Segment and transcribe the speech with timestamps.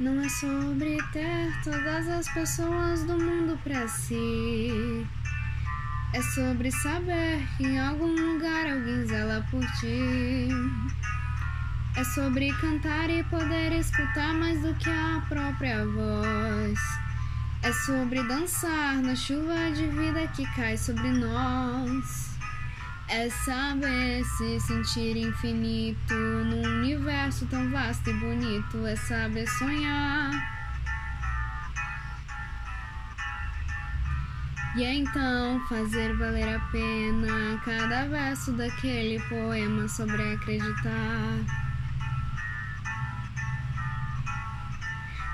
[0.00, 5.06] Não é sobre ter todas as pessoas do mundo pra si.
[6.14, 10.48] É sobre saber que em algum lugar alguém zela por ti.
[11.94, 16.80] É sobre cantar e poder escutar mais do que a própria voz.
[17.62, 22.29] É sobre dançar na chuva de vida que cai sobre nós.
[23.12, 28.86] É saber se sentir infinito num universo tão vasto e bonito.
[28.86, 30.30] É saber sonhar.
[34.76, 41.34] E é então fazer valer a pena cada verso daquele poema sobre acreditar.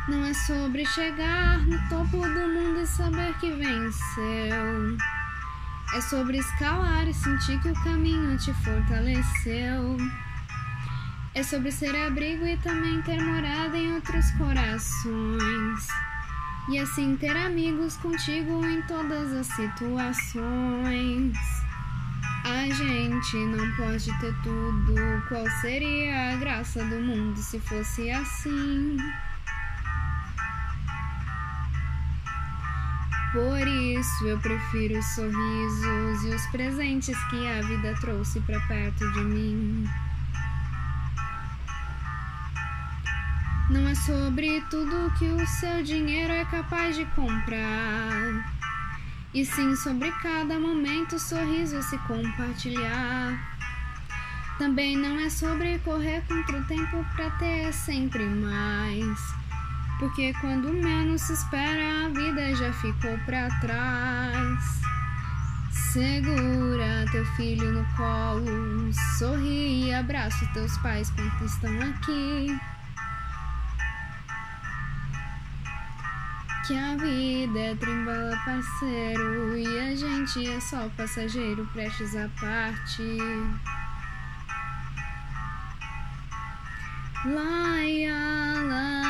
[0.09, 5.16] Não é sobre chegar no topo do mundo e saber que venceu.
[5.95, 9.97] É sobre escalar e sentir que o caminho te fortaleceu.
[11.35, 15.87] É sobre ser abrigo e também ter morada em outros corações.
[16.69, 21.37] E assim ter amigos contigo em todas as situações.
[22.45, 24.95] A gente não pode ter tudo.
[25.29, 28.97] Qual seria a graça do mundo se fosse assim?
[33.37, 39.13] Por isso eu prefiro os sorrisos e os presentes que a vida trouxe para perto
[39.13, 39.87] de mim.
[43.69, 48.55] Não é sobre tudo que o seu dinheiro é capaz de comprar,
[49.35, 53.39] e sim sobre cada momento sorriso se compartilhar.
[54.57, 59.46] Também não é sobre correr contra o tempo para ter sempre mais
[59.99, 64.81] porque quando menos se espera, a vida já ficou para trás.
[65.71, 72.59] Segura teu filho no colo, sorri e abraça teus pais quando estão aqui.
[76.67, 83.23] Que a vida é trimbala parceiro e a gente é só passageiro prestes a partir.
[87.25, 88.13] Laia,
[88.63, 89.06] laia,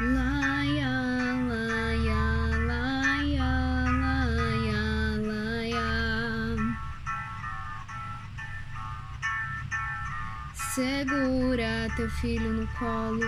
[0.00, 0.90] Laia,
[1.46, 3.50] laia, laia,
[3.92, 4.82] laia,
[5.22, 5.86] laia.
[10.52, 13.20] Segura teu filho no colo,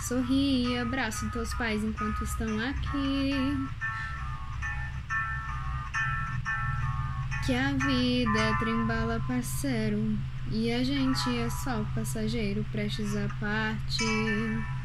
[0.00, 3.68] sorri e abraça teus pais enquanto estão aqui.
[7.44, 10.18] Que a vida é trembala parceiro
[10.50, 14.77] e a gente é só passageiro prestes a partir.